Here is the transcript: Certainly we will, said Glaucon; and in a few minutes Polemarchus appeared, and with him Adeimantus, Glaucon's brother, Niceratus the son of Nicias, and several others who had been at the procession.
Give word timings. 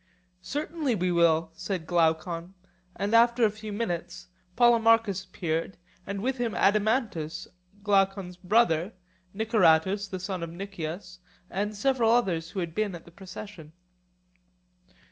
Certainly 0.41 0.95
we 0.95 1.11
will, 1.11 1.51
said 1.53 1.85
Glaucon; 1.85 2.55
and 2.95 3.13
in 3.13 3.43
a 3.45 3.49
few 3.51 3.71
minutes 3.71 4.29
Polemarchus 4.55 5.23
appeared, 5.25 5.77
and 6.07 6.23
with 6.23 6.37
him 6.37 6.55
Adeimantus, 6.55 7.47
Glaucon's 7.83 8.35
brother, 8.35 8.93
Niceratus 9.35 10.07
the 10.09 10.19
son 10.19 10.41
of 10.41 10.49
Nicias, 10.49 11.19
and 11.51 11.75
several 11.77 12.09
others 12.09 12.49
who 12.49 12.61
had 12.61 12.73
been 12.73 12.95
at 12.95 13.05
the 13.05 13.11
procession. 13.11 13.73